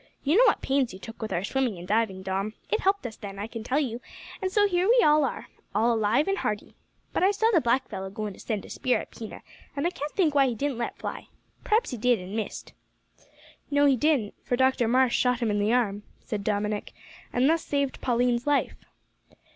[0.23, 3.15] You know what pains you took with our swimming and diving, Dom; it helped us
[3.17, 4.01] then, I can tell you;
[4.41, 6.73] and so here we are, all alive and hearty.
[7.13, 9.43] But I saw the black fellow goin' to send a spear at Pina,
[9.75, 11.27] and can't think why he didn't let fly.
[11.63, 12.73] P'r'aps he did, and missed."
[13.69, 16.93] "No, he didn't; for Dr Marsh shot him in the arm," said Dominick,
[17.31, 18.83] "and thus saved Pauline's life."